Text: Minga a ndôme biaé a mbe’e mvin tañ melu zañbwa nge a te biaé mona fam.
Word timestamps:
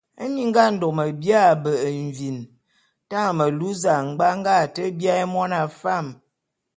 Minga 0.33 0.61
a 0.67 0.71
ndôme 0.75 1.03
biaé 1.21 1.45
a 1.51 1.59
mbe’e 1.59 1.89
mvin 2.07 2.37
tañ 3.09 3.25
melu 3.37 3.69
zañbwa 3.83 4.27
nge 4.39 4.51
a 4.63 4.65
te 4.75 4.83
biaé 4.99 5.23
mona 5.33 5.59
fam. 5.79 6.05